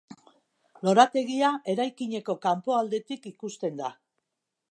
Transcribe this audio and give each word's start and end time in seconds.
Lorategia 0.87 1.51
eraikineko 1.75 2.37
kanpoaldetik 2.47 3.31
ikusten 3.35 3.79
da. 3.85 3.93